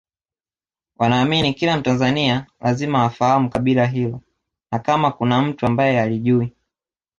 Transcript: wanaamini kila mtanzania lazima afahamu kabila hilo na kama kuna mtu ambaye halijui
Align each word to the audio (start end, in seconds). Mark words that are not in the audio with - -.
wanaamini 0.99 1.53
kila 1.53 1.77
mtanzania 1.77 2.45
lazima 2.59 3.03
afahamu 3.03 3.49
kabila 3.49 3.85
hilo 3.87 4.21
na 4.71 4.79
kama 4.79 5.11
kuna 5.11 5.41
mtu 5.41 5.65
ambaye 5.65 5.99
halijui 5.99 6.53